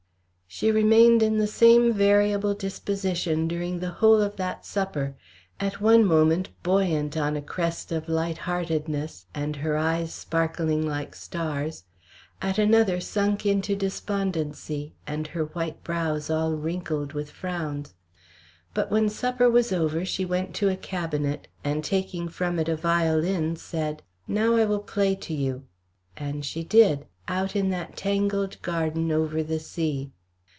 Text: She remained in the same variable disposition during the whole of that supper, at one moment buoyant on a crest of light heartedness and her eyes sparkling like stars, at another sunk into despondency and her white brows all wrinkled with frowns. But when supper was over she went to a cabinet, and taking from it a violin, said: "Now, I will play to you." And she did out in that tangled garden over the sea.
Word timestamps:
She 0.53 0.69
remained 0.69 1.23
in 1.23 1.37
the 1.37 1.47
same 1.47 1.93
variable 1.93 2.53
disposition 2.53 3.47
during 3.47 3.79
the 3.79 3.89
whole 3.89 4.19
of 4.21 4.35
that 4.35 4.65
supper, 4.65 5.15
at 5.61 5.79
one 5.79 6.03
moment 6.05 6.49
buoyant 6.61 7.15
on 7.15 7.37
a 7.37 7.41
crest 7.41 7.89
of 7.93 8.09
light 8.09 8.39
heartedness 8.39 9.27
and 9.33 9.55
her 9.55 9.77
eyes 9.77 10.13
sparkling 10.13 10.85
like 10.85 11.15
stars, 11.15 11.85
at 12.41 12.57
another 12.57 12.99
sunk 12.99 13.45
into 13.45 13.77
despondency 13.77 14.93
and 15.07 15.27
her 15.27 15.45
white 15.45 15.85
brows 15.85 16.29
all 16.29 16.51
wrinkled 16.55 17.13
with 17.13 17.31
frowns. 17.31 17.93
But 18.73 18.91
when 18.91 19.07
supper 19.07 19.49
was 19.49 19.71
over 19.71 20.03
she 20.03 20.25
went 20.25 20.53
to 20.55 20.67
a 20.67 20.75
cabinet, 20.75 21.47
and 21.63 21.81
taking 21.81 22.27
from 22.27 22.59
it 22.59 22.67
a 22.67 22.75
violin, 22.75 23.55
said: 23.55 24.03
"Now, 24.27 24.57
I 24.57 24.65
will 24.65 24.79
play 24.79 25.15
to 25.15 25.33
you." 25.33 25.63
And 26.17 26.43
she 26.43 26.61
did 26.65 27.05
out 27.29 27.55
in 27.55 27.69
that 27.69 27.95
tangled 27.95 28.61
garden 28.61 29.13
over 29.13 29.43
the 29.43 29.57
sea. 29.59 30.11